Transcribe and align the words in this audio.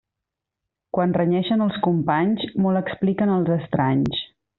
Quan 0.97 1.11
renyeixen 1.17 1.61
els 1.65 1.77
companys, 1.87 2.47
molt 2.67 2.81
expliquen 2.83 3.35
als 3.35 3.53
estranys. 3.61 4.25